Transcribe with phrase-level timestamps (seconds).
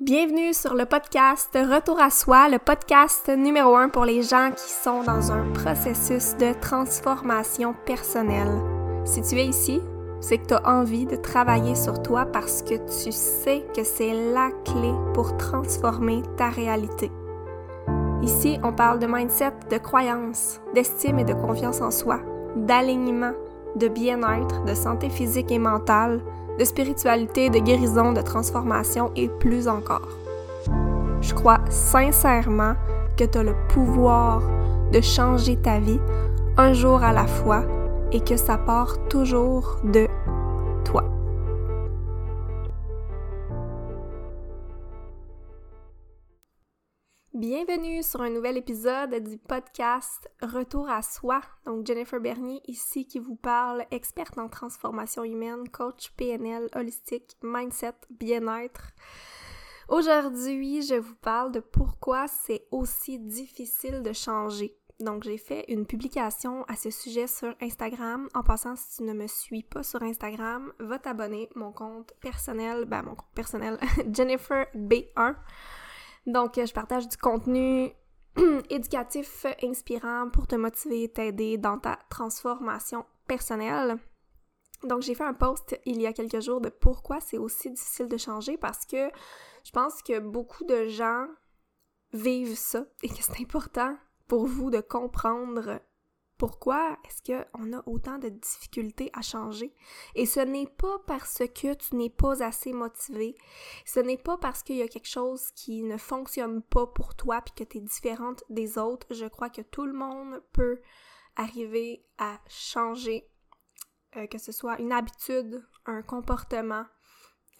[0.00, 4.70] Bienvenue sur le podcast Retour à soi, le podcast numéro un pour les gens qui
[4.70, 8.60] sont dans un processus de transformation personnelle.
[9.04, 9.80] Si tu es ici,
[10.20, 14.12] c'est que tu as envie de travailler sur toi parce que tu sais que c'est
[14.32, 17.10] la clé pour transformer ta réalité.
[18.22, 22.20] Ici, on parle de mindset, de croyance, d'estime et de confiance en soi,
[22.54, 23.32] d'alignement,
[23.74, 26.20] de bien-être, de santé physique et mentale,
[26.58, 30.08] de spiritualité, de guérison, de transformation et plus encore.
[31.20, 32.74] Je crois sincèrement
[33.16, 34.42] que tu as le pouvoir
[34.92, 36.00] de changer ta vie
[36.56, 37.64] un jour à la fois
[38.12, 40.06] et que ça part toujours de
[40.84, 41.17] toi.
[47.38, 51.40] Bienvenue sur un nouvel épisode du podcast Retour à soi.
[51.66, 57.94] Donc Jennifer Bernier ici qui vous parle, experte en transformation humaine, coach PNL, holistique, mindset,
[58.10, 58.90] bien-être.
[59.88, 64.76] Aujourd'hui, je vous parle de pourquoi c'est aussi difficile de changer.
[64.98, 68.28] Donc, j'ai fait une publication à ce sujet sur Instagram.
[68.34, 71.48] En passant, si tu ne me suis pas sur Instagram, va t'abonner.
[71.54, 73.78] Mon compte personnel, ben mon compte personnel,
[74.12, 75.36] Jennifer B1.
[76.28, 77.90] Donc, je partage du contenu
[78.70, 83.96] éducatif, inspirant pour te motiver, t'aider dans ta transformation personnelle.
[84.84, 88.08] Donc, j'ai fait un post il y a quelques jours de pourquoi c'est aussi difficile
[88.08, 89.08] de changer parce que
[89.64, 91.26] je pense que beaucoup de gens
[92.12, 95.80] vivent ça et que c'est important pour vous de comprendre
[96.38, 99.74] pourquoi est-ce qu'on a autant de difficultés à changer?
[100.14, 103.36] Et ce n'est pas parce que tu n'es pas assez motivé,
[103.84, 107.42] ce n'est pas parce qu'il y a quelque chose qui ne fonctionne pas pour toi
[107.42, 109.12] puis que tu es différente des autres.
[109.12, 110.80] Je crois que tout le monde peut
[111.34, 113.28] arriver à changer,
[114.16, 116.86] euh, que ce soit une habitude, un comportement,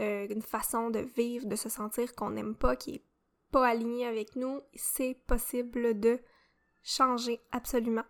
[0.01, 3.05] euh, une façon de vivre, de se sentir qu'on n'aime pas, qui est
[3.51, 4.61] pas aligné avec nous.
[4.75, 6.21] C'est possible de
[6.89, 8.05] changer absolument.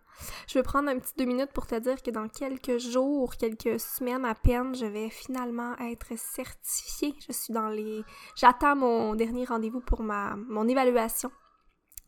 [0.47, 3.79] Je vais prendre un petit deux minutes pour te dire que dans quelques jours, quelques
[3.79, 7.13] semaines à peine, je vais finalement être certifiée.
[7.27, 8.03] Je suis dans les...
[8.35, 11.31] J'attends mon dernier rendez-vous pour ma mon évaluation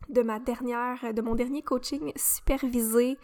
[0.08, 3.18] de ma dernière, de mon dernier coaching supervisé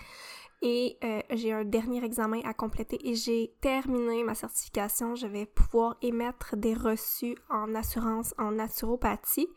[0.61, 5.15] et euh, j'ai un dernier examen à compléter et j'ai terminé ma certification.
[5.15, 9.49] Je vais pouvoir émettre des reçus en assurance en naturopathie.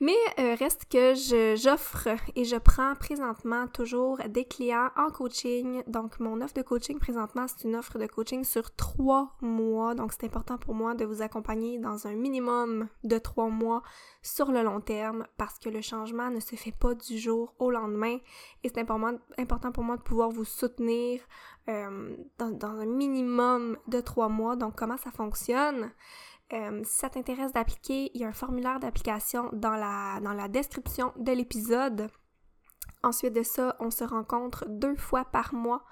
[0.00, 1.14] Mais euh, reste que
[1.56, 5.82] j'offre et je prends présentement toujours des clients en coaching.
[5.88, 9.96] Donc, mon offre de coaching présentement, c'est une offre de coaching sur trois mois.
[9.96, 13.82] Donc, c'est important pour moi de vous accompagner dans un minimum de trois mois
[14.22, 17.72] sur le long terme parce que le changement ne se fait pas du jour au
[17.72, 18.18] lendemain.
[18.62, 21.20] Et c'est important pour moi de pouvoir vous soutenir
[21.68, 24.54] euh, dans, dans un minimum de trois mois.
[24.54, 25.90] Donc, comment ça fonctionne?
[26.52, 31.32] Euh, si ça t'intéresse d'appliquer, il y a un formulaire d'application dans la, description de
[31.32, 32.08] l'épisode.
[33.02, 35.84] Ensuite de ça, on se rencontre deux fois par mois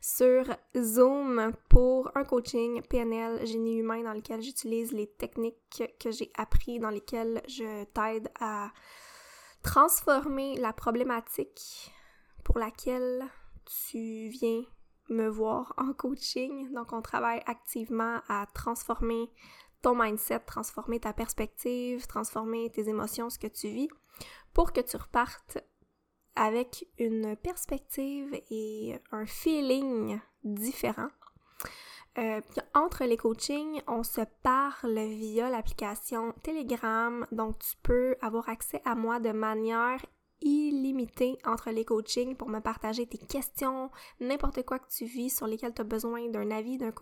[0.00, 0.44] sur
[0.76, 6.80] Zoom pour un coaching PNL génie humain dans lequel j'utilise les techniques que j'ai appris,
[6.80, 8.70] dans lesquelles je t'aide à
[9.62, 11.92] transformer la problématique
[12.44, 13.24] pour laquelle
[13.64, 14.62] tu viens
[15.08, 16.72] me voir en coaching.
[16.72, 19.30] Donc, on travaille activement à transformer
[19.82, 23.88] ton mindset, transformer ta perspective, transformer tes émotions, ce que tu vis,
[24.52, 25.58] pour que tu repartes
[26.36, 31.08] avec une perspective et un feeling différent.
[32.18, 32.40] Euh,
[32.74, 38.94] entre les coachings, on se parle via l'application Telegram, donc tu peux avoir accès à
[38.94, 40.04] moi de manière
[40.42, 45.46] illimitée entre les coachings pour me partager tes questions, n'importe quoi que tu vis sur
[45.46, 46.92] lesquels tu as besoin d'un avis, d'un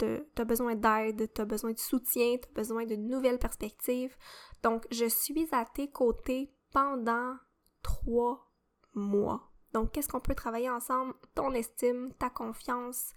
[0.00, 4.16] tu as besoin d'aide, tu as besoin de soutien, tu as besoin de nouvelles perspectives.
[4.62, 7.36] Donc, je suis à tes côtés pendant
[7.82, 8.50] trois
[8.94, 9.50] mois.
[9.72, 11.14] Donc, qu'est-ce qu'on peut travailler ensemble?
[11.34, 13.12] Ton estime, ta confiance,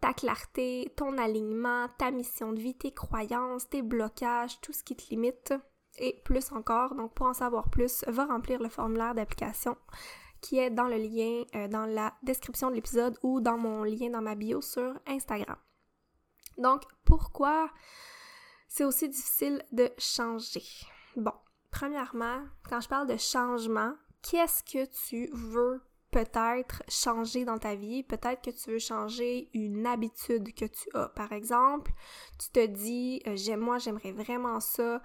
[0.00, 4.94] ta clarté, ton alignement, ta mission de vie, tes croyances, tes blocages, tout ce qui
[4.94, 5.54] te limite
[5.98, 6.94] et plus encore.
[6.94, 9.76] Donc, pour en savoir plus, va remplir le formulaire d'application
[10.42, 14.10] qui est dans le lien euh, dans la description de l'épisode ou dans mon lien
[14.10, 15.56] dans ma bio sur Instagram.
[16.58, 17.70] Donc, pourquoi
[18.68, 20.64] c'est aussi difficile de changer?
[21.16, 21.32] Bon,
[21.70, 25.80] premièrement, quand je parle de changement, qu'est-ce que tu veux
[26.10, 28.02] peut-être changer dans ta vie?
[28.02, 31.08] Peut-être que tu veux changer une habitude que tu as.
[31.10, 31.92] Par exemple,
[32.38, 35.02] tu te dis, euh, moi, j'aimerais vraiment ça.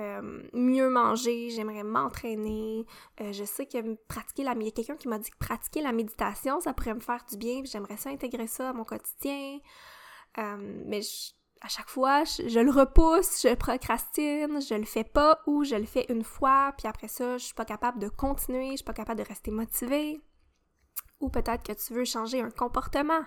[0.00, 2.84] Euh, mieux manger, j'aimerais m'entraîner.
[3.20, 4.54] Euh, je sais que pratiquer la...
[4.54, 7.24] Il y a quelqu'un qui m'a dit que pratiquer la méditation, ça pourrait me faire
[7.30, 9.60] du bien, j'aimerais ça intégrer ça à mon quotidien.
[10.38, 11.00] Euh, mais
[11.64, 15.86] à chaque fois, je, le repousse, je procrastine, je le fais pas ou je le
[15.86, 18.92] fais une fois, puis après ça, je suis pas capable de continuer, je suis pas
[18.92, 20.20] capable de rester motivée.
[21.20, 23.24] Ou peut-être que tu veux changer un comportement.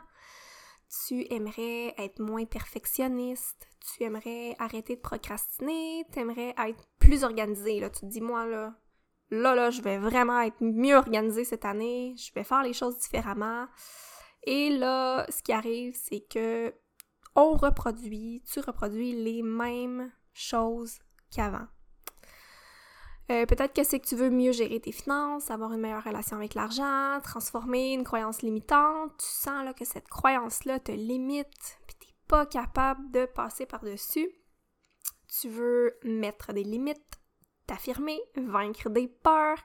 [1.08, 7.80] Tu aimerais être moins perfectionniste, tu aimerais arrêter de procrastiner, tu aimerais être plus organisé.
[7.80, 7.90] Là.
[7.90, 8.76] Tu te dis, moi, là,
[9.32, 13.00] là, là, je vais vraiment être mieux organisé cette année, je vais faire les choses
[13.00, 13.66] différemment.
[14.44, 16.74] Et là, ce qui arrive, c'est que
[17.38, 21.00] on reproduit, tu reproduis les mêmes choses
[21.32, 21.68] qu'avant.
[23.30, 26.38] Euh, peut-être que c'est que tu veux mieux gérer tes finances, avoir une meilleure relation
[26.38, 29.12] avec l'argent, transformer une croyance limitante.
[29.20, 34.30] Tu sens que cette croyance-là te limite, puis t'es pas capable de passer par-dessus.
[35.28, 37.20] Tu veux mettre des limites,
[37.68, 39.60] t'affirmer, vaincre des peurs,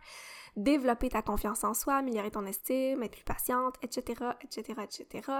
[0.57, 5.33] développer ta confiance en soi, améliorer ton estime, être plus patiente, etc., etc., etc.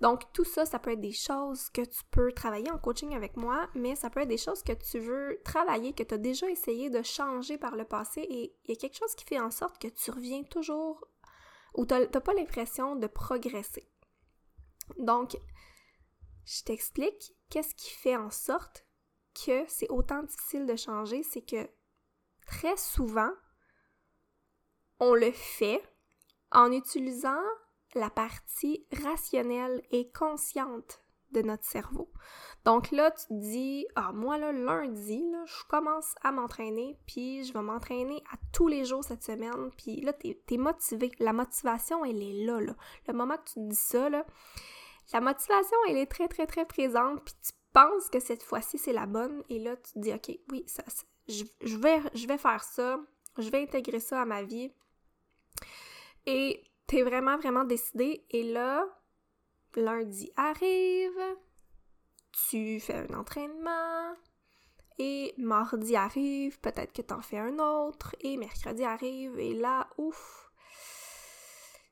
[0.00, 3.36] Donc, tout ça, ça peut être des choses que tu peux travailler en coaching avec
[3.36, 6.48] moi, mais ça peut être des choses que tu veux travailler, que tu as déjà
[6.48, 9.50] essayé de changer par le passé et il y a quelque chose qui fait en
[9.50, 11.04] sorte que tu reviens toujours
[11.74, 13.88] ou tu n'as pas l'impression de progresser.
[14.98, 15.36] Donc,
[16.44, 18.86] je t'explique qu'est-ce qui fait en sorte
[19.46, 21.68] que c'est autant difficile de changer, c'est que
[22.46, 23.30] très souvent,
[25.00, 25.82] on le fait
[26.50, 27.42] en utilisant
[27.94, 31.02] la partie rationnelle et consciente
[31.32, 32.10] de notre cerveau.
[32.64, 37.52] Donc là, tu te dis, ah, moi, là, lundi, je commence à m'entraîner, puis je
[37.52, 41.10] vais m'entraîner à tous les jours cette semaine, puis là, t'es es motivé.
[41.18, 42.60] La motivation, elle est là.
[42.60, 47.24] Le moment que tu te dis ça, la motivation, elle est très, très, très présente,
[47.24, 50.38] puis tu penses que cette fois-ci, c'est la bonne, et là, tu te dis, OK,
[50.50, 50.84] oui, ça,
[51.28, 53.00] je, vais, vais faire ça,
[53.38, 54.72] je vais intégrer ça à ma vie,
[56.26, 58.24] et t'es vraiment, vraiment décidé.
[58.30, 58.86] Et là,
[59.74, 61.36] lundi arrive,
[62.48, 64.14] tu fais un entraînement,
[64.98, 70.51] et mardi arrive, peut-être que t'en fais un autre, et mercredi arrive, et là, ouf,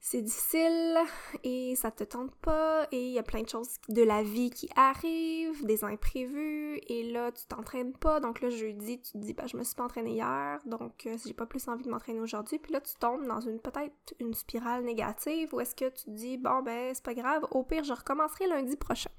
[0.02, 0.98] c'est difficile
[1.44, 4.48] et ça te tente pas et il y a plein de choses de la vie
[4.48, 9.34] qui arrivent, des imprévus et là tu t'entraînes pas donc là jeudi tu te dis
[9.34, 12.20] bah je me suis pas entraînée hier donc euh, j'ai pas plus envie de m'entraîner
[12.20, 16.04] aujourd'hui puis là tu tombes dans une peut-être une spirale négative ou est-ce que tu
[16.04, 19.10] te dis bon ben c'est pas grave au pire je recommencerai lundi prochain.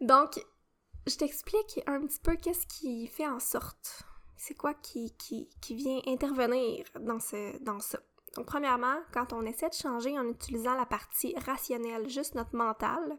[0.00, 0.44] Donc
[1.06, 4.02] je t'explique un petit peu qu'est-ce qui fait en sorte
[4.36, 7.98] c'est quoi qui, qui, qui vient intervenir dans, ce, dans ça.
[8.36, 13.18] Donc, premièrement, quand on essaie de changer en utilisant la partie rationnelle, juste notre mental,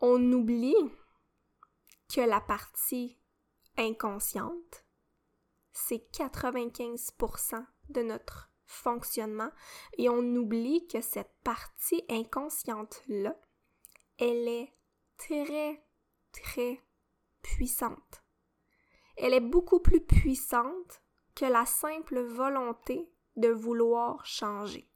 [0.00, 0.76] on oublie
[2.14, 3.18] que la partie
[3.78, 4.84] inconsciente,
[5.72, 9.50] c'est 95% de notre fonctionnement
[9.96, 13.34] et on oublie que cette partie inconsciente-là,
[14.18, 14.72] elle est
[15.16, 15.82] très,
[16.30, 16.82] très
[17.40, 18.22] puissante.
[19.16, 21.02] Elle est beaucoup plus puissante
[21.34, 24.88] que la simple volonté de vouloir changer.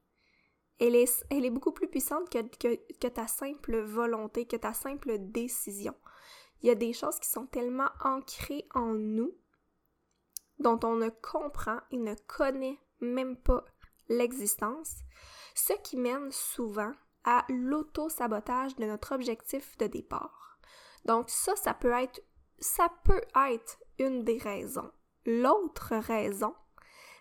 [0.79, 5.95] Elle est, elle est beaucoup plus puissante que, ta simple volonté, que ta simple décision.
[6.61, 9.33] Il y a des choses qui sont tellement ancrées en nous
[10.59, 13.63] dont on ne comprend et ne connaît même pas
[14.09, 15.03] l'existence,
[15.55, 16.91] ce qui mène souvent
[17.23, 20.59] à l'auto-sabotage de notre objectif de départ.
[21.05, 22.21] Donc ça, ça peut être,
[22.59, 24.91] ça peut être une des raisons.
[25.25, 26.53] L'autre raison,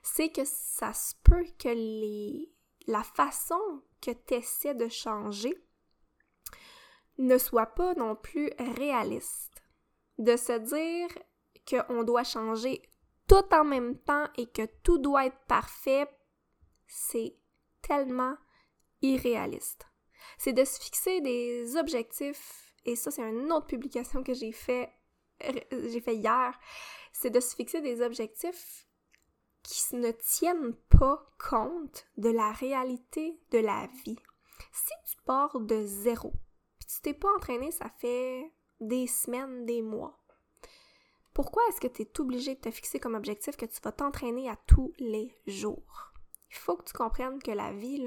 [0.03, 2.53] c'est que ça se peut que les,
[2.87, 5.55] la façon que tu essaies de changer
[7.19, 9.63] ne soit pas non plus réaliste.
[10.19, 11.09] De se dire
[11.69, 12.83] qu'on doit changer
[13.27, 16.09] tout en même temps et que tout doit être parfait,
[16.87, 17.37] c'est
[17.83, 18.37] tellement
[19.03, 19.87] irréaliste.
[20.39, 24.91] C'est de se fixer des objectifs, et ça c'est une autre publication que j'ai fait,
[25.71, 26.59] j'ai fait hier,
[27.13, 28.88] c'est de se fixer des objectifs
[29.69, 34.19] qui ne tiennent pas compte de la réalité de la vie.
[34.73, 36.33] Si tu pars de zéro,
[36.79, 40.19] puis tu t'es pas entraîné, ça fait des semaines, des mois,
[41.35, 44.49] pourquoi est-ce que tu es obligé de te fixer comme objectif que tu vas t'entraîner
[44.49, 46.13] à tous les jours?
[46.51, 48.05] Il faut que tu comprennes que la vie,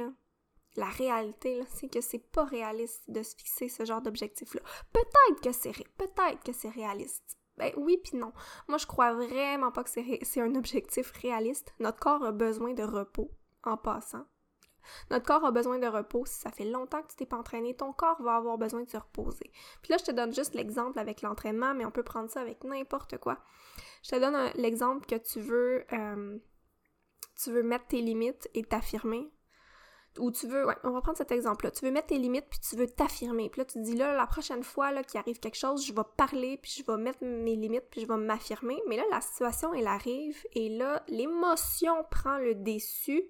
[0.76, 4.62] la réalité, c'est que c'est pas réaliste de se fixer ce genre d'objectif-là.
[4.92, 7.38] Peut-être que c'est peut-être que c'est réaliste.
[7.62, 8.34] Ben oui puis non.
[8.68, 11.76] Moi, je crois vraiment pas que c'est un objectif réaliste.
[11.80, 13.30] Notre corps a besoin de repos
[13.64, 14.26] en passant.
[15.12, 16.26] Notre corps a besoin de repos.
[16.26, 18.90] Si ça fait longtemps que tu t'es pas entraîné, ton corps va avoir besoin de
[18.90, 19.52] se reposer.
[19.84, 22.64] Puis là, je te donne juste l'exemple avec l'entraînement, mais on peut prendre ça avec
[22.64, 23.38] n'importe quoi.
[24.02, 26.40] Je te donne l'exemple que tu veux, euh,
[27.44, 29.32] tu veux mettre tes limites et t'affirmer.
[30.18, 31.72] Ou tu veux, ouais, on va prendre cet exemple-là.
[31.72, 33.50] Tu veux mettre tes limites puis tu veux t'affirmer.
[33.50, 35.94] Puis là, tu te dis là, la prochaine fois là, qu'il arrive quelque chose, je
[35.94, 38.82] vais parler puis je vais mettre mes limites puis je vais m'affirmer.
[38.88, 43.24] Mais là, la situation, elle arrive et là, l'émotion prend le dessus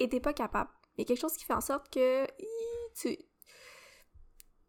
[0.00, 0.70] et t'es pas capable.
[0.96, 2.26] Il y a quelque chose qui fait en sorte que
[2.94, 3.16] tu,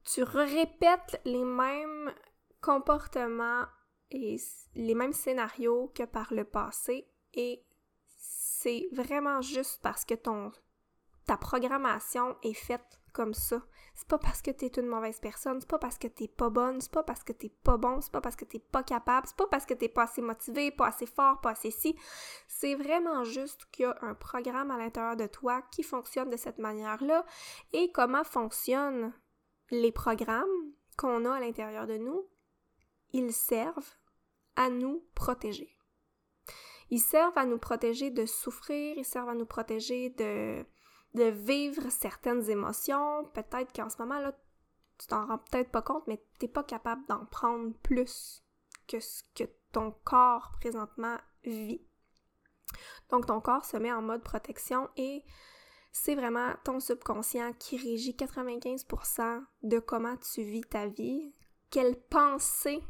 [0.06, 2.14] tu répètes les mêmes
[2.62, 3.66] comportements
[4.12, 4.38] et
[4.76, 7.66] les mêmes scénarios que par le passé et
[8.18, 10.52] c'est vraiment juste parce que ton
[11.26, 13.62] ta programmation est faite comme ça.
[13.96, 16.82] C'est pas parce que t'es une mauvaise personne, c'est pas parce que t'es pas bonne,
[16.82, 19.38] c'est pas parce que t'es pas bon, c'est pas parce que t'es pas capable, c'est
[19.38, 21.98] pas parce que t'es pas assez motivé, pas assez fort, pas assez si.
[22.48, 26.38] C'est vraiment juste qu'il y a un programme à l'intérieur de toi qui fonctionne de
[26.38, 27.26] cette manière-là.
[27.72, 29.14] Et comment fonctionnent
[29.72, 32.28] les programmes qu'on a à l'intérieur de nous?
[33.14, 33.96] Ils servent
[34.58, 35.72] à nous protéger.
[36.90, 40.66] Ils servent à nous protéger de souffrir, ils servent à nous protéger de
[41.16, 43.26] de vivre certaines émotions.
[43.34, 44.34] Peut-être qu'en ce moment, là,
[44.98, 48.44] tu t'en rends peut-être pas compte, mais t'es pas capable d'en prendre plus
[48.88, 51.82] que ce que ton corps présentement vit.
[53.10, 55.24] Donc ton corps se met en mode protection et
[55.92, 61.34] c'est vraiment ton subconscient qui régit 95% de comment tu vis ta vie,
[61.70, 62.84] quelles pensées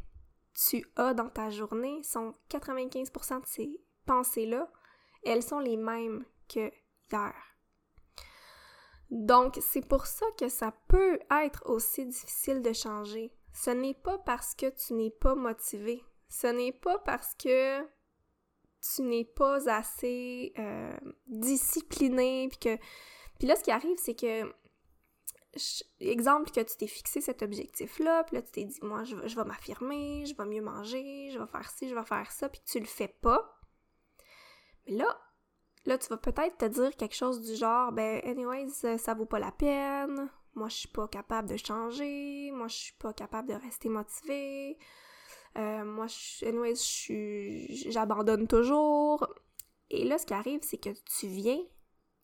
[0.53, 4.71] tu as dans ta journée, sont 95% de ces pensées-là,
[5.23, 6.71] elles sont les mêmes que
[7.11, 7.54] hier.
[9.15, 13.31] Donc, c'est pour ça que ça peut être aussi difficile de changer.
[13.53, 16.03] Ce n'est pas parce que tu n'es pas motivé.
[16.27, 23.45] Ce n'est pas parce que tu n'es pas assez euh, discipliné, puis que...
[23.45, 24.53] Là, ce qui arrive, c'est que...
[26.01, 29.45] Exemple que tu t'es fixé cet objectif-là, puis là, tu t'es dit, moi, je, vais
[29.45, 32.81] m'affirmer, je vais mieux manger, je vais faire ci, je vais faire ça, puis tu
[32.81, 33.57] le fais pas.
[34.85, 35.17] Mais là,
[35.85, 39.39] Là, tu vas peut-être te dire quelque chose du genre, ben, anyways, ça vaut pas
[39.39, 43.53] la peine, moi, je suis pas capable de changer, moi, je suis pas capable de
[43.53, 44.77] rester motivée,
[45.57, 49.27] euh, moi, je, anyways, j'abandonne toujours.
[49.89, 51.61] Et là, ce qui arrive, c'est que tu viens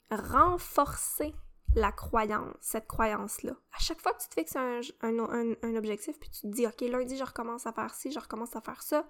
[0.10, 1.34] renforcer
[1.76, 3.54] la croyance, cette croyance-là.
[3.74, 7.16] À chaque fois que tu te fixes un, objectif, puis tu te dis, OK, lundi,
[7.16, 9.08] je recommence à faire ci, je recommence à faire ça,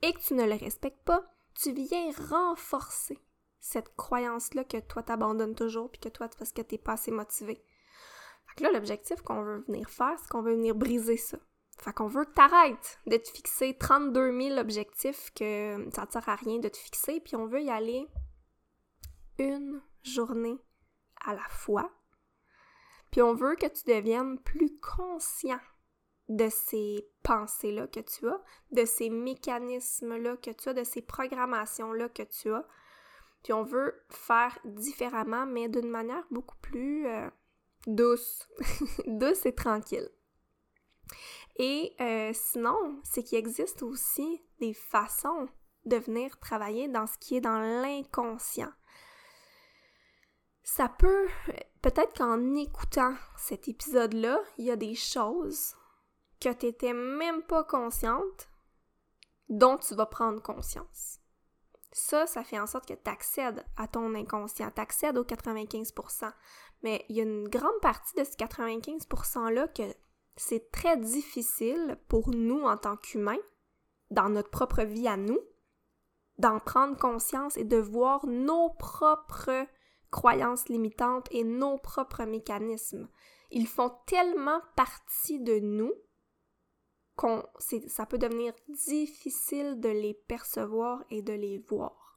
[0.00, 1.22] et que tu ne le respectes pas,
[1.54, 3.18] tu viens renforcer
[3.60, 7.64] cette croyance-là que toi t'abandonnes toujours puis que toi parce que t'es pas assez motivé.
[8.46, 11.38] Fait que là, l'objectif qu'on veut venir faire, c'est qu'on veut venir briser ça.
[11.78, 16.28] Fait qu'on veut que t'arrêtes de te fixer 32 000 objectifs que ça ne sert
[16.28, 18.08] à rien de te fixer, puis on veut y aller
[19.38, 20.58] une journée
[21.24, 21.90] à la fois.
[23.10, 25.60] Puis on veut que tu deviennes plus conscient
[26.28, 32.08] de ces pensées-là que tu as, de ces mécanismes-là que tu as, de ces programmations-là
[32.08, 32.66] que tu as,
[33.42, 37.30] puis on veut faire différemment, mais d'une manière beaucoup plus euh,
[37.86, 38.48] douce,
[39.06, 40.08] douce et tranquille.
[41.56, 45.48] Et euh, sinon, c'est qu'il existe aussi des façons
[45.86, 48.72] de venir travailler dans ce qui est dans l'inconscient.
[50.62, 51.28] Ça peut,
[51.80, 55.74] peut-être qu'en écoutant cet épisode-là, il y a des choses
[56.40, 58.48] que tu n'étais même pas consciente
[59.48, 61.20] dont tu vas prendre conscience.
[61.92, 66.32] Ça, ça fait en sorte que tu accèdes à ton inconscient, tu accèdes au 95%.
[66.82, 69.82] Mais il y a une grande partie de ce 95%-là que
[70.36, 73.40] c'est très difficile pour nous en tant qu'humains,
[74.10, 75.40] dans notre propre vie à nous,
[76.38, 79.66] d'en prendre conscience et de voir nos propres
[80.10, 83.08] croyances limitantes et nos propres mécanismes.
[83.50, 85.92] Ils font tellement partie de nous
[87.86, 92.08] ça peut devenir difficile de les percevoir et de les voir.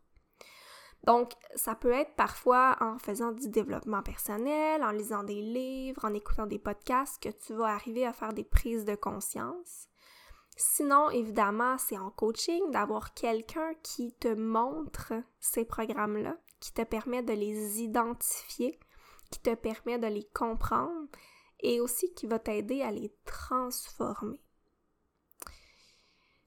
[1.03, 6.13] Donc, ça peut être parfois en faisant du développement personnel, en lisant des livres, en
[6.13, 9.87] écoutant des podcasts que tu vas arriver à faire des prises de conscience.
[10.55, 17.23] Sinon, évidemment, c'est en coaching d'avoir quelqu'un qui te montre ces programmes-là, qui te permet
[17.23, 18.79] de les identifier,
[19.31, 21.07] qui te permet de les comprendre
[21.61, 24.39] et aussi qui va t'aider à les transformer.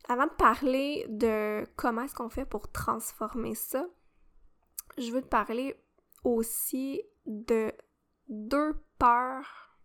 [0.08, 3.87] Avant de parler de comment est-ce qu'on fait pour transformer ça,
[4.99, 5.75] je veux te parler
[6.25, 7.73] aussi de
[8.28, 9.78] deux peurs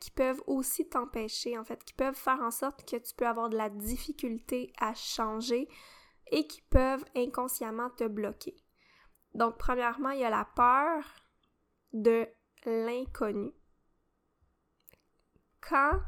[0.00, 3.48] qui peuvent aussi t'empêcher, en fait, qui peuvent faire en sorte que tu peux avoir
[3.48, 5.68] de la difficulté à changer
[6.30, 8.54] et qui peuvent inconsciemment te bloquer.
[9.34, 11.04] Donc, premièrement, il y a la peur
[11.92, 12.28] de
[12.66, 13.52] l'inconnu.
[15.60, 16.00] Quand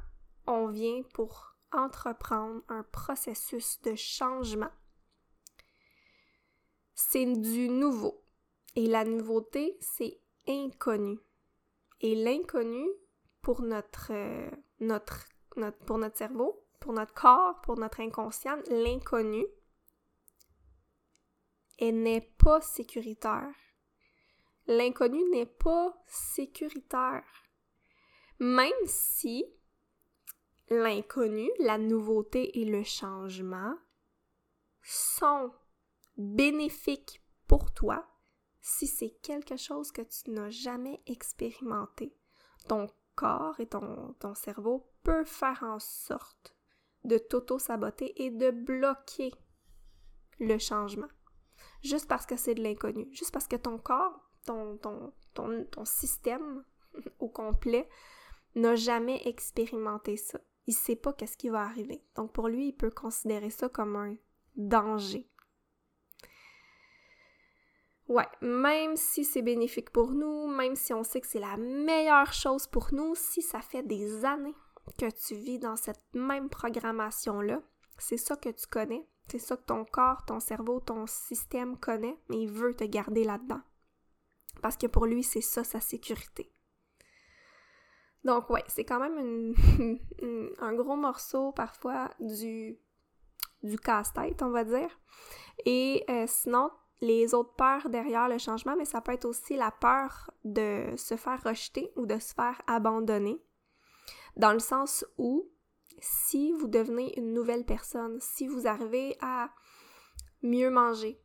[0.46, 4.70] on vient pour entreprendre un processus de changement.
[6.94, 8.24] C'est du nouveau.
[8.74, 11.18] Et la nouveauté, c'est inconnu.
[12.00, 12.86] Et l'inconnu,
[13.42, 19.44] pour notre, euh, notre, notre, pour notre cerveau, pour notre corps, pour notre inconscient, l'inconnu,
[21.78, 23.54] elle n'est pas sécuritaire.
[24.66, 27.24] L'inconnu n'est pas sécuritaire.
[28.38, 29.44] Même si
[30.70, 33.74] l'inconnu, la nouveauté et le changement
[34.82, 35.52] sont
[36.16, 38.06] bénéfiques pour toi
[38.60, 42.14] si c'est quelque chose que tu n'as jamais expérimenté.
[42.68, 46.54] Ton corps et ton, cerveau peuvent faire en sorte
[47.04, 49.32] de t'auto-saboter et de bloquer
[50.38, 51.08] le changement.
[51.82, 53.08] Juste parce que c'est de l'inconnu.
[53.12, 54.78] Juste parce que ton corps, ton,
[55.34, 56.64] ton système
[57.18, 57.88] au complet
[58.54, 60.40] n'a jamais expérimenté ça.
[60.68, 62.04] Il sait pas qu'est-ce qui va arriver.
[62.14, 64.16] Donc pour lui, il peut considérer ça comme un
[64.54, 65.26] danger.
[68.06, 72.34] Ouais, même si c'est bénéfique pour nous, même si on sait que c'est la meilleure
[72.34, 74.54] chose pour nous, si ça fait des années
[74.98, 77.62] que tu vis dans cette même programmation-là,
[77.96, 82.18] c'est ça que tu connais, c'est ça que ton corps, ton cerveau, ton système connaît,
[82.28, 83.62] mais il veut te garder là-dedans.
[84.60, 86.52] Parce que pour lui, c'est ça sa sécurité.
[88.24, 89.54] Donc ouais, c'est quand même
[90.58, 92.78] un gros morceau parfois du,
[93.62, 94.90] du casse-tête, on va dire.
[95.64, 96.70] Et euh, sinon,
[97.00, 101.16] les autres peurs derrière le changement, mais ça peut être aussi la peur de se
[101.16, 103.40] faire rejeter ou de se faire abandonner.
[104.36, 105.48] Dans le sens où,
[106.00, 109.50] si vous devenez une nouvelle personne, si vous arrivez à
[110.42, 111.20] mieux manger,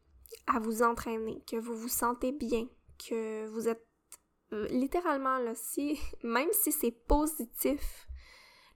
[0.47, 3.85] à vous entraîner, que vous vous sentez bien, que vous êtes
[4.69, 8.07] littéralement là, si, même si c'est positif,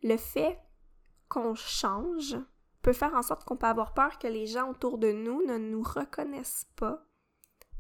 [0.03, 0.60] le fait
[1.29, 2.38] qu'on change,
[2.81, 5.57] peut faire en sorte qu'on peut avoir peur que les gens autour de nous ne
[5.57, 7.03] nous reconnaissent pas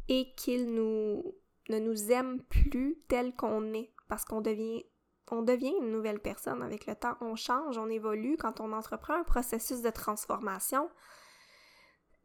[0.09, 4.83] et qu'ils ne nous aiment plus tel qu'on est parce qu'on devient
[5.29, 9.15] on devient une nouvelle personne avec le temps, on change, on évolue quand on entreprend
[9.15, 10.89] un processus de transformation.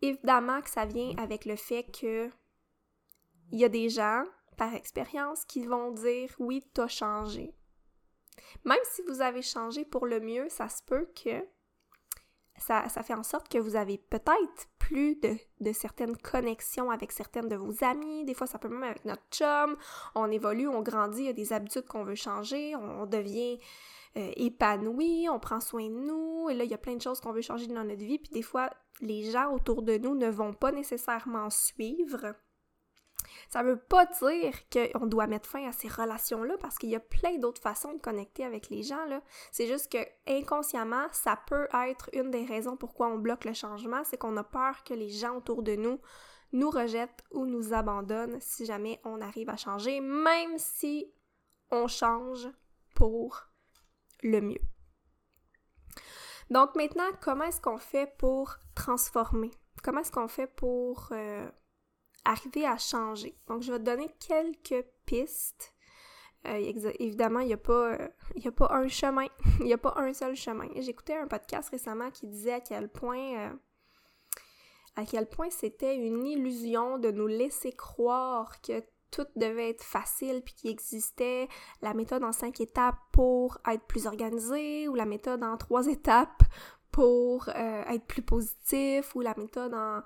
[0.02, 2.30] Évidemment que ça vient avec le fait que
[3.50, 4.24] il y a des gens
[4.56, 7.54] par expérience qui vont dire oui, t'as changé.
[8.64, 11.44] Même si vous avez changé pour le mieux, ça se peut que
[12.58, 17.56] ça, fait en sorte que vous avez peut-être plus de, certaines connexions avec certaines de
[17.56, 18.24] vos amies.
[18.24, 19.76] Des fois, ça peut même avec notre chum.
[20.14, 23.58] On évolue, on grandit, il y a des habitudes qu'on veut changer, on, devient
[24.16, 26.48] euh, épanoui, on prend soin de nous.
[26.50, 28.18] Et là, il y a plein de choses qu'on veut changer dans notre vie.
[28.18, 32.34] Puis des fois, les gens autour de nous ne vont pas nécessairement suivre
[33.48, 37.00] ça veut pas dire qu'on doit mettre fin à ces relations-là parce qu'il y a
[37.00, 39.04] plein d'autres façons de connecter avec les gens.
[39.50, 44.02] C'est juste que inconsciemment, ça peut être une des raisons pourquoi on bloque le changement,
[44.04, 46.00] c'est qu'on a peur que les gens autour de nous
[46.52, 51.12] nous rejettent ou nous abandonnent si jamais on arrive à changer, même si
[51.70, 52.48] on change
[52.94, 53.48] pour
[54.22, 54.60] le mieux.
[56.50, 59.50] Donc maintenant, comment est-ce qu'on fait pour transformer?
[59.82, 61.50] Comment est-ce qu'on fait pour euh,
[62.24, 63.34] arriver à changer.
[63.48, 65.72] Donc, je vais te donner quelques pistes.
[66.46, 68.08] Euh, évidemment, il n'y a, pas, euh,
[68.44, 69.26] a pas un chemin.
[69.60, 70.68] Il n'y a pas un seul chemin.
[70.76, 73.34] J'écoutais un podcast récemment qui disait à quel point...
[73.36, 73.50] Euh,
[74.94, 80.42] à quel point c'était une illusion de nous laisser croire que tout devait être facile
[80.44, 81.48] puis qu'il existait
[81.80, 86.42] la méthode en cinq étapes pour être plus organisé ou la méthode en trois étapes
[86.90, 90.02] pour être plus positif ou la méthode en,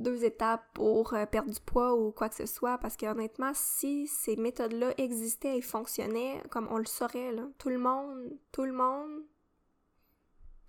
[0.00, 3.52] deux étapes pour euh, perdre du poids ou quoi que ce soit, parce que honnêtement,
[3.54, 8.72] si ces méthodes-là existaient et fonctionnaient comme on le saurait, tout le monde, tout le
[8.72, 9.22] monde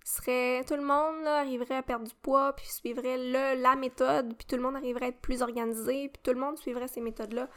[0.04, 4.46] serait, tout le monde arriverait à perdre du poids, puis suivrait le, la méthode, puis
[4.46, 7.48] tout le monde arriverait à être plus organisé, puis tout le monde suivrait ces méthodes-là.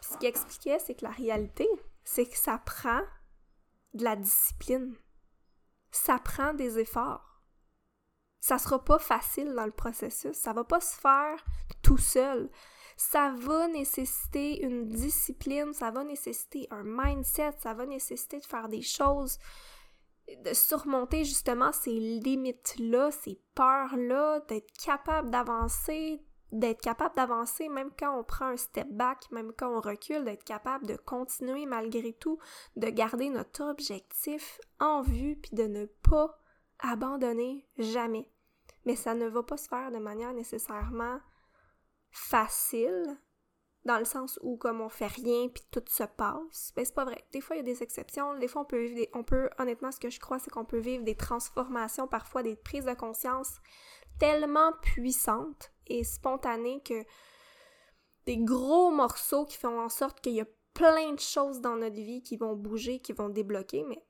[0.00, 1.68] ce qui expliquait, c'est que la réalité,
[2.04, 3.00] c'est que ça prend
[3.94, 4.94] de la discipline.
[5.90, 7.33] Ça prend des efforts
[8.44, 11.42] ça sera pas facile dans le processus, ça va pas se faire
[11.80, 12.50] tout seul.
[12.94, 18.68] Ça va nécessiter une discipline, ça va nécessiter un mindset, ça va nécessiter de faire
[18.68, 19.38] des choses,
[20.44, 28.14] de surmonter justement ces limites-là, ces peurs-là, d'être capable d'avancer, d'être capable d'avancer même quand
[28.14, 32.38] on prend un step back, même quand on recule, d'être capable de continuer malgré tout,
[32.76, 36.38] de garder notre objectif en vue, puis de ne pas
[36.80, 38.28] abandonner jamais
[38.84, 41.20] mais ça ne va pas se faire de manière nécessairement
[42.10, 43.18] facile,
[43.84, 46.72] dans le sens où comme on fait rien puis tout se passe.
[46.74, 47.24] Ben c'est pas vrai.
[47.32, 49.92] Des fois il y a des exceptions, des fois on peut vivre on peut honnêtement
[49.92, 53.60] ce que je crois c'est qu'on peut vivre des transformations, parfois des prises de conscience
[54.18, 57.04] tellement puissantes et spontanées que
[58.26, 61.96] des gros morceaux qui font en sorte qu'il y a plein de choses dans notre
[61.96, 64.02] vie qui vont bouger, qui vont débloquer, mais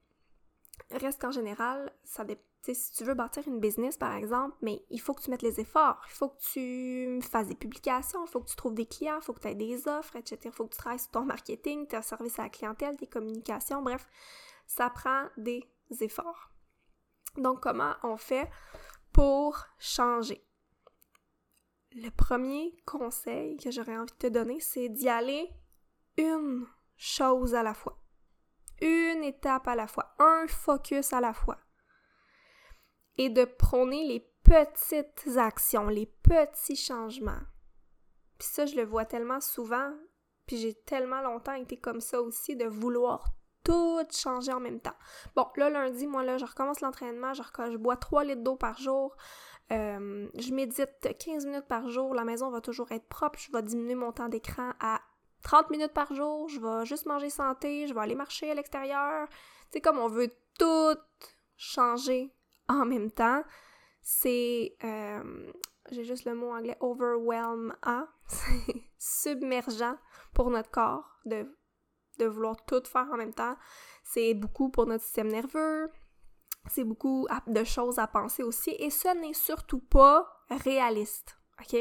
[0.90, 2.42] reste qu'en général, ça dépend.
[2.72, 5.60] Si tu veux bâtir une business, par exemple, mais il faut que tu mettes les
[5.60, 9.18] efforts, il faut que tu fasses des publications, il faut que tu trouves des clients,
[9.20, 10.38] il faut que tu aies des offres, etc.
[10.46, 13.82] Il faut que tu travailles sur ton marketing, tes services à la clientèle, tes communications,
[13.82, 14.08] bref,
[14.66, 15.68] ça prend des
[16.00, 16.50] efforts.
[17.36, 18.48] Donc, comment on fait
[19.12, 20.42] pour changer?
[21.92, 25.48] Le premier conseil que j'aurais envie de te donner, c'est d'y aller
[26.16, 28.00] une chose à la fois.
[28.80, 30.14] Une étape à la fois.
[30.18, 31.58] Un focus à la fois.
[33.16, 37.40] Et de prôner les petites actions, les petits changements.
[38.38, 39.92] Puis ça, je le vois tellement souvent,
[40.46, 44.96] puis j'ai tellement longtemps été comme ça aussi, de vouloir tout changer en même temps.
[45.34, 49.16] Bon, là, lundi, moi, là, je recommence l'entraînement, je, bois 3 litres d'eau par jour,
[49.72, 53.62] euh, je médite 15 minutes par jour, la maison va toujours être propre, je vais
[53.62, 55.00] diminuer mon temps d'écran à
[55.42, 59.28] 30 minutes par jour, je vais juste manger santé, je vais aller marcher à l'extérieur.
[59.70, 60.98] C'est comme on veut tout
[61.56, 62.32] changer
[62.68, 63.42] en même temps.
[64.02, 65.52] C'est, euh,
[65.90, 67.74] j'ai juste le mot anglais, overwhelm,
[68.26, 69.96] c'est submergent
[70.34, 71.46] pour notre corps de,
[72.18, 73.56] de vouloir tout faire en même temps.
[74.02, 75.90] C'est beaucoup pour notre système nerveux,
[76.68, 81.76] c'est beaucoup de choses à penser aussi, et ce n'est surtout pas réaliste, ok?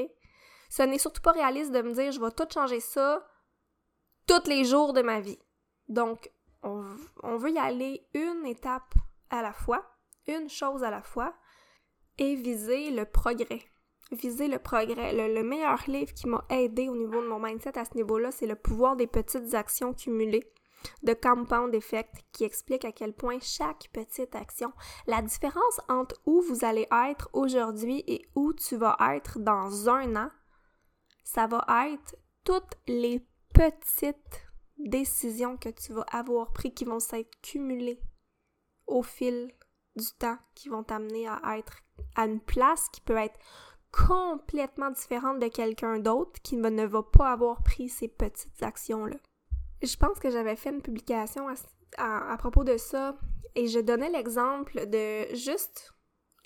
[0.70, 3.26] Ce n'est surtout pas réaliste de me dire je vais tout changer ça
[4.28, 5.40] tous les jours de ma vie.
[5.88, 6.32] Donc,
[6.64, 8.94] on, veut y aller une étape
[9.30, 9.86] à la fois,
[10.28, 11.34] une chose à la fois,
[12.18, 13.62] et viser le progrès.
[14.12, 15.14] Viser le progrès.
[15.14, 18.46] Le, meilleur livre qui m'a aidé au niveau de mon mindset à ce niveau-là, c'est
[18.46, 20.54] Le pouvoir des petites actions cumulées
[21.02, 24.74] de Compound Effect qui explique à quel point chaque petite action,
[25.08, 30.16] la différence entre où vous allez être aujourd'hui et où tu vas être dans un
[30.16, 30.30] an,
[31.24, 34.46] ça va être toutes les petites
[34.78, 38.02] décisions que tu vas avoir prises qui vont s'être cumulées
[38.88, 39.54] au fil
[39.96, 41.78] du temps, qui vont t'amener à être
[42.16, 43.40] à une place qui peut être
[43.92, 49.18] complètement différente de quelqu'un d'autre qui ne va pas avoir pris ces petites actions-là.
[49.82, 51.48] Je pense que j'avais fait une publication
[51.98, 53.16] à, à, propos de ça
[53.56, 55.94] et je donnais l'exemple de juste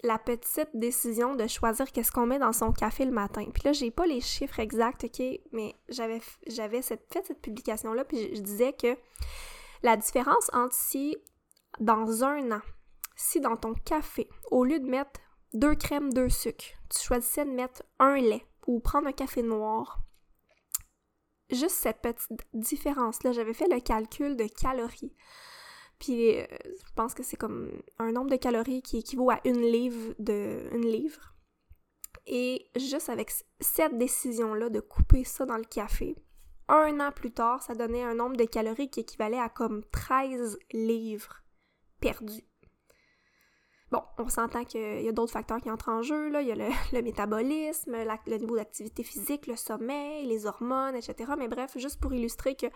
[0.04, 3.46] la petite décision de choisir qu'est-ce qu'on met dans son café le matin.
[3.54, 8.04] Puis là, j'ai pas les chiffres exacts, OK, mais j'avais j'avais cette, fait cette publication-là,
[8.04, 8.96] puis je, disais que
[9.84, 11.18] la différence entre si,
[11.80, 12.62] dans un an,
[13.18, 15.20] si dans ton café, au lieu de mettre
[15.54, 20.00] deux crèmes, deux sucres, tu choisissais de mettre un lait ou prendre un café noir,
[21.50, 25.16] juste cette petite différence-là, j'avais fait le calcul de calories.
[26.00, 29.62] Puis euh, je pense que c'est comme un nombre de calories qui équivaut à une
[29.62, 31.34] livre de une livre.
[32.28, 36.16] Et juste avec cette décision-là de couper ça dans le café,
[36.68, 40.60] un an plus tard, ça donnait un nombre de calories qui équivalait à comme 13
[40.74, 41.42] livres
[42.02, 42.44] perdus.
[43.90, 46.42] Bon, on s'entend qu'il y a d'autres facteurs qui entrent en jeu, là.
[46.42, 51.32] Il y a le, métabolisme, le niveau d'activité physique, le sommeil, les hormones, etc.
[51.38, 52.68] Mais bref, juste pour illustrer que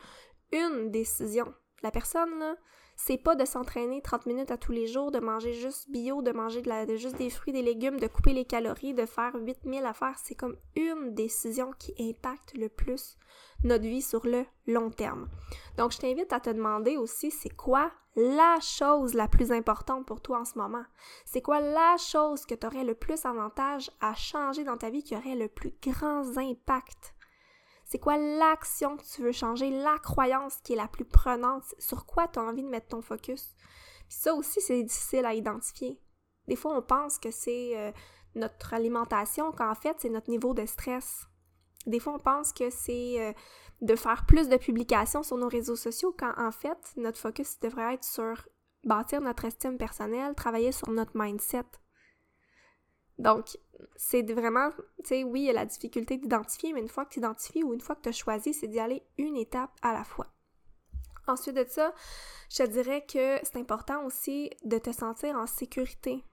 [0.54, 2.56] une décision, la personne, là,
[2.96, 6.32] c'est pas de s'entraîner 30 minutes à tous les jours, de manger juste bio, de
[6.32, 6.62] manger
[6.98, 10.18] juste des fruits, des légumes, de couper les calories, de faire 8000 affaires.
[10.24, 13.18] C'est comme une décision qui impacte le plus
[13.64, 15.30] notre vie sur le long terme.
[15.78, 20.22] Donc, je t'invite à te demander aussi, c'est quoi la chose la plus importante pour
[20.22, 20.84] toi en ce moment?
[21.26, 25.04] C'est quoi la chose que tu aurais le plus avantage à changer dans ta vie,
[25.04, 27.16] qui aurait le plus grand impact?
[27.86, 32.06] C'est quoi l'action que tu veux changer, la croyance qui est la plus prenante, sur
[32.06, 33.54] quoi tu as envie de mettre ton focus?
[34.08, 36.02] Puis ça aussi, c'est difficile à identifier.
[36.48, 37.92] Des fois, on pense que c'est euh,
[38.36, 41.28] notre alimentation, quand en fait, c'est notre niveau de stress.
[41.86, 43.34] Des fois, on pense que c'est euh,
[43.82, 47.96] de faire plus de publications sur nos réseaux sociaux, quand en fait, notre focus devrait
[47.96, 48.48] être sur
[48.84, 51.66] bâtir notre estime personnelle, travailler sur notre mindset.
[53.18, 53.58] Donc,
[53.96, 57.12] c'est vraiment, tu sais, oui, il y a la difficulté d'identifier, mais une fois que
[57.12, 59.94] tu identifies ou une fois que tu as choisi, c'est d'y aller une étape à
[59.94, 60.28] la fois.
[61.28, 61.94] Ensuite de ça,
[62.50, 66.24] je dirais que c'est important aussi de te sentir en sécurité.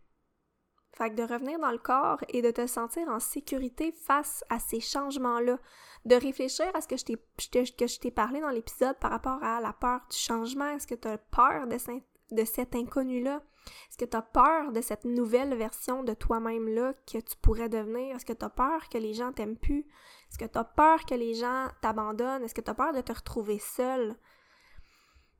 [0.92, 4.58] Fait que de revenir dans le corps et de te sentir en sécurité face à
[4.58, 5.58] ces changements-là.
[6.04, 10.00] De réfléchir à ce que je t'ai parlé dans l'épisode par rapport à la peur
[10.10, 10.68] du changement.
[10.70, 13.42] Est-ce que tu as peur de, cet inconnu-là?
[13.90, 18.16] Est-ce que tu as peur de cette nouvelle version de toi-même-là que tu pourrais devenir?
[18.16, 19.86] Est-ce que tu as peur que les gens t'aiment plus?
[20.30, 22.42] Est-ce que tu as peur que les gens t'abandonnent?
[22.44, 24.16] Est-ce que tu as peur de te retrouver seul?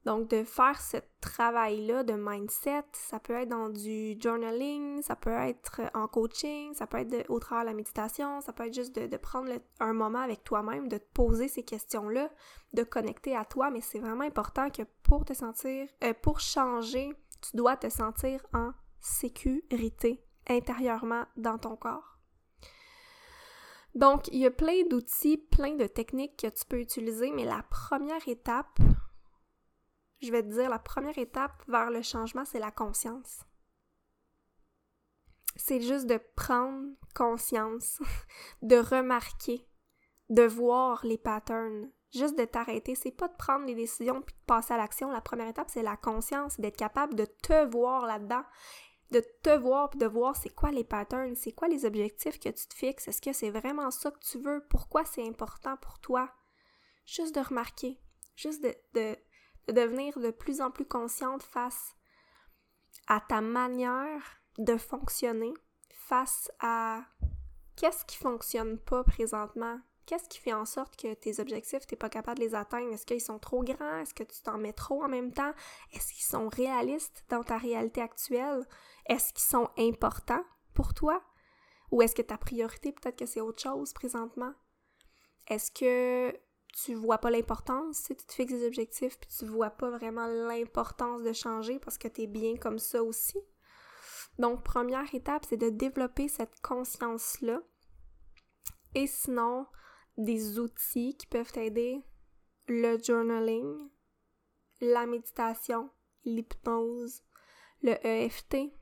[0.04, 5.30] Donc, de faire ce travail-là de mindset, ça peut être dans du journaling, ça peut
[5.30, 8.94] être en coaching, ça peut être au travers de la méditation, ça peut être juste
[8.94, 12.30] de, prendre un moment avec toi-même, de te poser ces questions-là,
[12.72, 17.12] de connecter à toi, mais c'est vraiment important que pour te sentir, euh, pour changer,
[17.42, 22.18] tu dois te sentir en sécurité intérieurement dans ton corps.
[23.94, 27.64] Donc, il y a plein d'outils, plein de techniques que tu peux utiliser, mais la
[27.68, 28.78] première étape,
[30.20, 33.40] je vais te dire, la première étape vers le changement, c'est la conscience.
[35.57, 38.00] C'est juste de prendre conscience,
[38.62, 39.68] de remarquer,
[40.28, 42.94] de voir les patterns, juste de t'arrêter.
[42.94, 45.11] C'est pas de prendre les décisions puis de passer à l'action.
[45.11, 48.44] La première étape, c'est la conscience, d'être capable de te voir là-dedans,
[49.11, 52.50] de te voir puis de voir c'est quoi les patterns, c'est quoi les objectifs que
[52.50, 55.98] tu te fixes, est-ce que c'est vraiment ça que tu veux, pourquoi c'est important pour
[55.98, 56.31] toi?
[57.07, 57.98] Juste de remarquer,
[58.37, 59.16] juste de de
[59.72, 61.94] devenir de plus en plus consciente face
[63.07, 64.22] à ta manière
[64.59, 65.54] de fonctionner,
[65.90, 67.02] face à
[67.76, 71.98] qu'est-ce qui fonctionne pas présentement, qu'est-ce qui fait en sorte que tes objectifs, tu n'es
[71.98, 72.92] pas capable de les atteindre?
[72.92, 73.98] Est-ce qu'ils sont trop grands?
[73.98, 75.52] Est-ce que tu t'en mets trop en même temps?
[75.92, 78.66] Est-ce qu'ils sont réalistes dans ta réalité actuelle?
[79.07, 81.22] Est-ce qu'ils sont importants pour toi?
[81.90, 84.52] Ou est-ce que ta priorité, peut-être que c'est autre chose présentement?
[85.46, 86.38] Est-ce que
[86.74, 90.26] tu vois pas l'importance, si tu te fixes des objectifs, puis tu vois pas vraiment
[90.26, 93.38] l'importance de changer parce que tu es bien comme ça aussi.
[94.38, 97.61] Donc, première étape, c'est de développer cette conscience-là.
[98.94, 99.66] Et sinon,
[100.16, 102.04] des outils qui peuvent t'aider,
[102.68, 103.88] le journaling,
[104.81, 105.90] la méditation,
[106.24, 107.22] l'hypnose,
[107.83, 108.72] le EFT,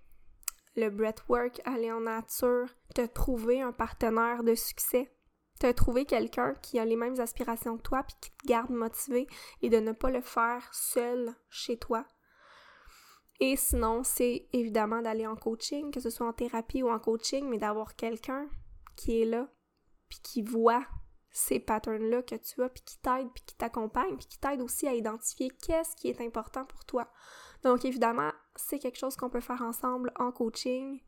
[0.77, 5.15] le breathwork, aller en nature, te trouver un partenaire de succès
[5.64, 9.27] as trouvé quelqu'un qui a les mêmes aspirations que toi puis qui te garde motivé
[9.62, 12.05] et de ne pas le faire seul chez toi.
[13.40, 17.49] Et sinon, c'est évidemment d'aller en coaching, que ce soit en thérapie ou en coaching,
[17.49, 18.49] mais d'avoir quelqu'un
[18.97, 19.49] qui est là
[20.09, 20.87] puis qui voit
[21.31, 24.88] ces patterns-là que tu as, puis qui t'aide, puis qui t'accompagne, puis qui t'aide aussi
[24.88, 27.11] à identifier qu'est-ce qui est important pour toi.
[27.62, 31.03] Donc évidemment, c'est quelque chose qu'on peut faire ensemble en coaching.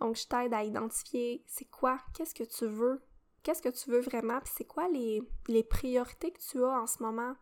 [0.00, 3.02] Donc je t'aide à identifier c'est quoi, qu'est-ce que tu veux
[3.42, 5.22] qu'est-ce que tu veux vraiment, puis c'est quoi les,
[5.64, 7.34] priorités que tu as en ce moment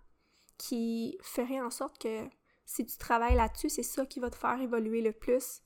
[0.58, 2.28] qui feraient en sorte que
[2.66, 5.60] si tu travailles là-dessus, c'est ça qui va te faire évoluer le plus?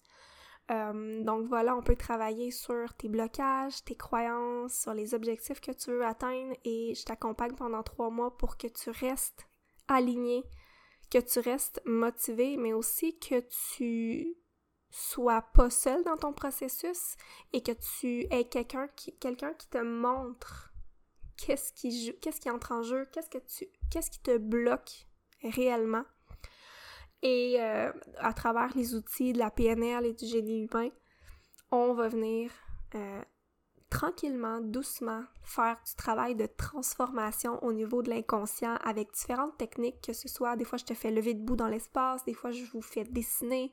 [0.71, 5.73] Euh, donc voilà, on peut travailler sur tes blocages, tes croyances, sur les objectifs que
[5.73, 9.47] tu veux atteindre et je t'accompagne pendant trois mois pour que tu restes
[9.89, 10.43] aligné,
[11.11, 13.41] que tu restes motivé, mais aussi que
[13.77, 14.37] tu
[14.95, 17.17] sois pas seul dans ton processus
[17.53, 20.73] et que tu aies quelqu'un qui, quelqu'un qui te montre
[21.37, 25.09] qu'est-ce qui, qu'est-ce qui entre en jeu, qu'est-ce que tu, qu'est-ce qui te bloque
[25.43, 26.05] réellement.
[27.23, 30.91] Et euh, à travers les outils de la PNL et du génie humain,
[31.73, 32.53] on va venir
[32.95, 33.23] euh,
[33.91, 40.13] tranquillement, doucement, faire du travail de transformation au niveau de l'inconscient avec différentes techniques, que
[40.13, 42.83] ce soit des fois je te fais lever debout dans l'espace, des fois je vous
[42.83, 43.73] fais dessiner,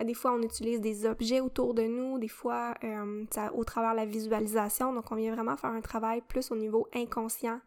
[0.00, 3.92] euh, des fois on utilise des objets autour de nous, des fois euh, au travers
[3.92, 7.60] de la visualisation, donc on vient vraiment faire un travail plus au niveau inconscient,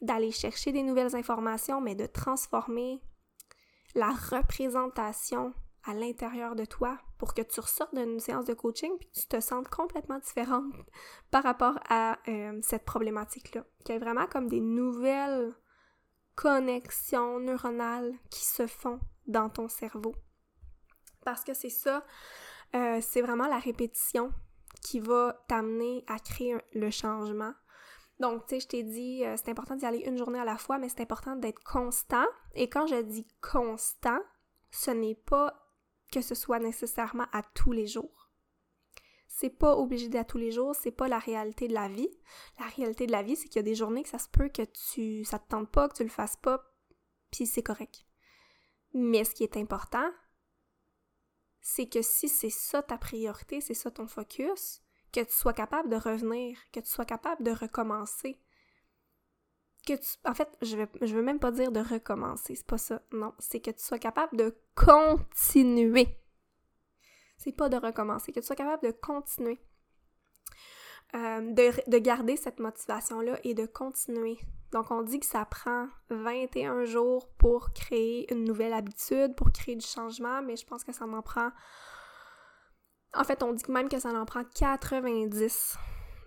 [0.00, 3.00] d'aller chercher des nouvelles informations, mais de transformer
[3.94, 9.08] la représentation à l'intérieur de toi pour que tu ressortes d'une séance de coaching puis
[9.08, 10.72] que tu te sentes complètement différente
[11.30, 13.64] par rapport à euh, cette problématique-là.
[13.84, 15.54] Qu'il y ait vraiment comme des nouvelles
[16.34, 20.14] connexions neuronales qui se font dans ton cerveau.
[21.24, 22.04] Parce que c'est ça,
[22.74, 24.32] euh, c'est vraiment la répétition
[24.80, 27.52] qui va t'amener à créer le changement.
[28.18, 30.56] Donc, tu sais, je t'ai dit, euh, c'est important d'y aller une journée à la
[30.56, 32.24] fois, mais c'est important d'être constant.
[32.54, 34.18] Et quand je dis constant,
[34.70, 35.61] ce n'est pas
[36.12, 38.30] que ce soit nécessairement à tous les jours.
[39.26, 42.10] C'est pas obligé d'être à tous les jours, c'est pas la réalité de la vie.
[42.60, 44.50] La réalité de la vie, c'est qu'il y a des journées que ça se peut
[44.50, 46.62] que tu ça te tente pas, que tu le fasses pas,
[47.30, 48.04] puis c'est correct.
[48.92, 50.08] Mais ce qui est important,
[51.62, 55.88] c'est que si c'est ça ta priorité, c'est ça ton focus, que tu sois capable
[55.88, 58.38] de revenir, que tu sois capable de recommencer,
[59.86, 60.08] que tu.
[60.24, 63.02] En fait, je veux, je veux même pas dire de recommencer, c'est pas ça.
[63.12, 66.18] Non, c'est que tu sois capable de continuer.
[67.38, 69.58] C'est pas de recommencer, que tu sois capable de continuer.
[71.14, 74.38] Euh, de, de, garder cette motivation-là et de continuer.
[74.70, 79.76] Donc, on dit que ça prend 21 jours pour créer une nouvelle habitude, pour créer
[79.76, 81.50] du changement, mais je pense que ça m'en prend.
[83.12, 85.76] En fait, on dit même que ça en prend 90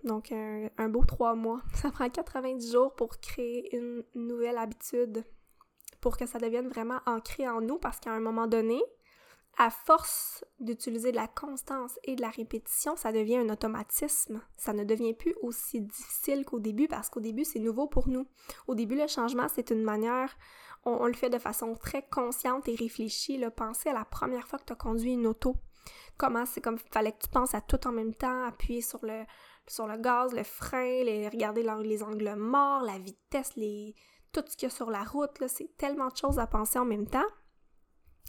[0.06, 1.62] donc, un, beau trois mois.
[1.74, 5.24] Ça prend 90 jours pour créer une nouvelle habitude
[6.02, 8.80] pour que ça devienne vraiment ancré en nous parce qu'à un moment donné,
[9.58, 14.40] à force d'utiliser de la constance et de la répétition, ça devient un automatisme.
[14.56, 18.28] Ça ne devient plus aussi difficile qu'au début parce qu'au début, c'est nouveau pour nous.
[18.68, 20.38] Au début, le changement, c'est une manière,
[20.84, 23.38] on, le fait de façon très consciente et réfléchie.
[23.38, 23.50] Là.
[23.50, 25.56] Pensez à la première fois que tu as conduit une auto.
[26.18, 29.24] Comment c'est comme, fallait que tu penses à tout en même temps, appuyer sur le,
[29.68, 33.96] sur le gaz, le frein, les, regarder les angles morts, la vitesse, les,
[34.32, 35.32] tout ce qu'il y a sur la route.
[35.48, 37.28] C'est tellement de choses à penser en même temps.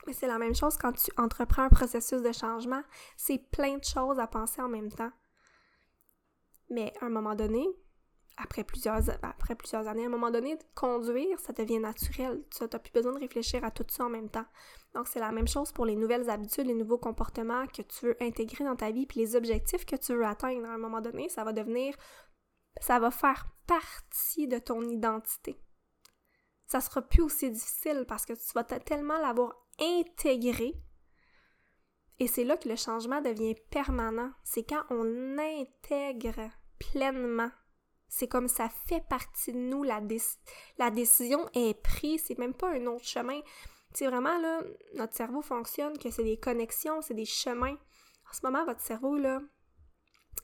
[0.06, 2.82] Mais c'est la même chose quand tu entreprends un processus de changement.
[3.16, 5.10] C'est plein de choses à penser en même temps.
[6.70, 7.66] Mais à un moment donné,
[8.36, 12.42] après plusieurs, après plusieurs années, à un moment donné, conduire, ça devient naturel.
[12.50, 14.44] Tu n'as plus besoin de réfléchir à tout ça en même temps.
[14.94, 18.16] Donc, c'est la même chose pour les nouvelles habitudes, les nouveaux comportements que tu veux
[18.20, 20.66] intégrer dans ta vie, puis les objectifs que tu veux atteindre.
[20.66, 21.94] À un moment donné, ça va devenir,
[22.80, 25.60] ça va faire partie de ton identité.
[26.66, 30.74] Ça sera plus aussi difficile parce que tu vas tellement l'avoir intégré.
[32.18, 34.32] Et c'est là que le changement devient permanent.
[34.42, 37.50] C'est quand on intègre pleinement.
[38.08, 40.00] C'est comme ça fait partie de nous, la,
[40.78, 43.40] la décision est prise, c'est même pas un autre chemin.
[43.92, 44.62] C'est vraiment là,
[44.94, 47.76] notre cerveau fonctionne que c'est des connexions, c'est des chemins.
[48.30, 49.40] En ce moment, votre cerveau, là,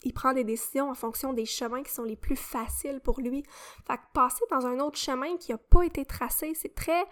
[0.04, 3.44] il prend des décisions en fonction des chemins qui sont les plus faciles pour lui.
[3.86, 7.04] Fait que passer dans un autre chemin qui n'a pas été tracé, c'est très,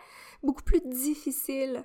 [0.42, 1.84] beaucoup plus difficile.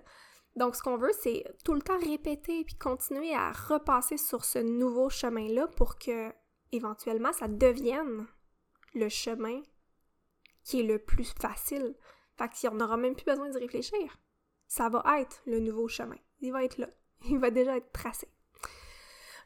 [0.56, 4.60] Donc, ce qu'on veut, c'est tout le temps répéter puis continuer à repasser sur ce
[4.60, 6.32] nouveau chemin-là pour que,
[6.72, 8.26] éventuellement, ça devienne
[8.96, 9.62] le chemin
[10.64, 11.96] qui est le plus facile.
[12.38, 14.18] Fait que si on n'aura même plus besoin d'y réfléchir,
[14.68, 16.18] ça va être le nouveau chemin.
[16.42, 16.88] Il va être là.
[17.30, 18.28] Il va déjà être tracé.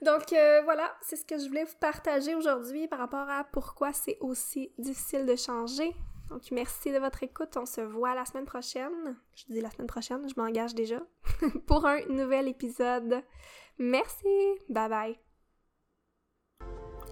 [0.01, 3.91] Donc euh, voilà, c'est ce que je voulais vous partager aujourd'hui par rapport à pourquoi
[3.91, 5.93] c'est aussi difficile de changer.
[6.29, 7.57] Donc, merci de votre écoute.
[7.57, 9.17] On se voit la semaine prochaine.
[9.35, 11.01] Je dis la semaine prochaine, je m'engage déjà
[11.67, 13.23] pour un nouvel épisode.
[13.79, 14.27] Merci.
[14.69, 15.28] Bye bye.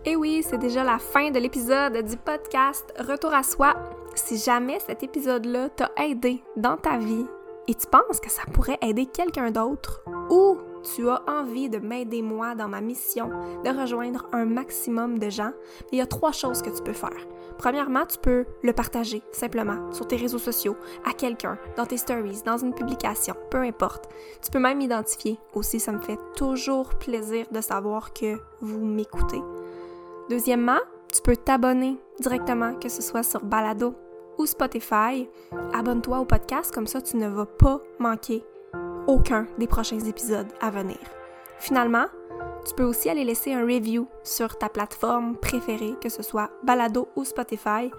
[0.05, 3.75] Et oui, c'est déjà la fin de l'épisode du podcast Retour à soi.
[4.15, 7.25] Si jamais cet épisode-là t'a aidé dans ta vie
[7.67, 10.57] et tu penses que ça pourrait aider quelqu'un d'autre ou
[10.95, 13.29] tu as envie de m'aider moi dans ma mission
[13.63, 15.51] de rejoindre un maximum de gens,
[15.91, 17.27] il y a trois choses que tu peux faire.
[17.57, 22.43] Premièrement, tu peux le partager simplement sur tes réseaux sociaux à quelqu'un, dans tes stories,
[22.45, 24.05] dans une publication, peu importe.
[24.41, 25.39] Tu peux même m'identifier.
[25.53, 29.41] Aussi, ça me fait toujours plaisir de savoir que vous m'écoutez.
[30.29, 30.79] Deuxièmement,
[31.13, 33.95] tu peux t'abonner directement, que ce soit sur Balado
[34.37, 35.29] ou Spotify.
[35.73, 38.43] Abonne-toi au podcast, comme ça tu ne vas pas manquer
[39.07, 40.99] aucun des prochains épisodes à venir.
[41.59, 42.05] Finalement,
[42.67, 47.07] tu peux aussi aller laisser un review sur ta plateforme préférée, que ce soit Balado
[47.15, 47.89] ou Spotify.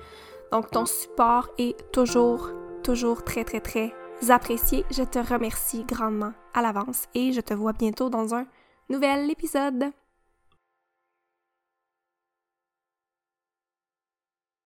[0.53, 2.51] Donc ton support est toujours,
[2.83, 3.95] toujours très, très, très
[4.29, 4.85] apprécié.
[4.91, 8.47] Je te remercie grandement à l'avance et je te vois bientôt dans un
[8.91, 9.91] nouvel épisode.